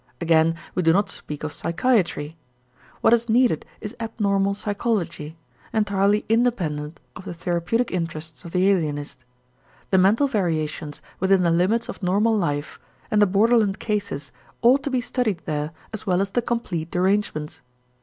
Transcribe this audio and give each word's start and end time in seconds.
Again 0.19 0.55
we 0.73 0.81
do 0.81 0.93
not 0.93 1.11
speak 1.11 1.43
of 1.43 1.53
psychiatry. 1.53 2.35
What 3.01 3.13
is 3.13 3.29
needed 3.29 3.67
is 3.81 3.95
abnormal 3.99 4.55
psychology, 4.55 5.37
entirely 5.73 6.25
independent 6.27 6.99
of 7.15 7.25
the 7.25 7.35
therapeutic 7.35 7.91
interests 7.91 8.43
of 8.43 8.51
the 8.51 8.67
alienist. 8.71 9.25
The 9.91 9.99
mental 9.99 10.25
variations 10.27 11.03
within 11.19 11.43
the 11.43 11.51
limits 11.51 11.87
of 11.87 12.01
normal 12.01 12.35
life 12.35 12.79
and 13.11 13.21
the 13.21 13.27
borderland 13.27 13.77
cases 13.77 14.31
ought 14.63 14.81
to 14.85 14.89
be 14.89 15.01
studied 15.01 15.43
there 15.45 15.69
as 15.93 16.07
well 16.07 16.19
as 16.19 16.31
the 16.31 16.41
complete 16.41 16.89
derangements. 16.89 17.61